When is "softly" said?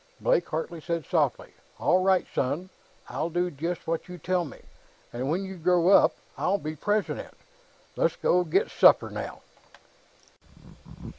1.05-1.53